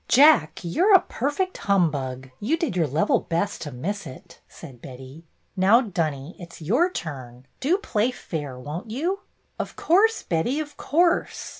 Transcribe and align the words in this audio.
''Jack, 0.07 0.61
you're 0.63 0.95
a 0.95 1.01
perfect 1.01 1.55
humbug! 1.69 2.31
You 2.39 2.57
did 2.57 2.75
your 2.75 2.87
level 2.87 3.19
'best' 3.19 3.61
to 3.61 3.71
miss 3.71 4.07
it," 4.07 4.39
said 4.49 4.81
Betty. 4.81 5.25
"Now, 5.55 5.79
Dunny, 5.81 6.35
it 6.39 6.53
's 6.53 6.59
your 6.63 6.89
turn. 6.89 7.45
Do 7.59 7.77
play 7.77 8.09
fair, 8.09 8.57
won't 8.57 8.89
you?" 8.89 9.19
"Of 9.59 9.75
course, 9.75 10.23
Betty, 10.23 10.59
of 10.59 10.75
course!" 10.75 11.49